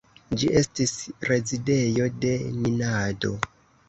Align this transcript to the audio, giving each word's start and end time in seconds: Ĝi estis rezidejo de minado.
Ĝi 0.43 0.47
estis 0.59 0.93
rezidejo 1.31 2.07
de 2.23 2.31
minado. 2.63 3.35